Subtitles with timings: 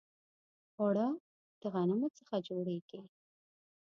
[0.79, 1.07] اوړه
[1.61, 2.99] د غنمو څخه جوړیږي